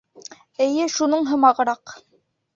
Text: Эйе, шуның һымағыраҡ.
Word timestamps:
Эйе, 0.67 0.87
шуның 0.95 1.29
һымағыраҡ. 1.33 1.97